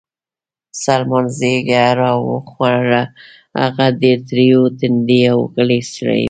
سلمان 0.83 1.25
ږیره 1.37 1.85
را 1.99 2.11
وخروله، 2.29 3.01
هغه 3.59 3.85
ډېر 4.01 4.17
تریو 4.29 4.61
تندی 4.79 5.21
او 5.31 5.39
غلی 5.53 5.81
سړی 5.93 6.17
و. 6.17 6.19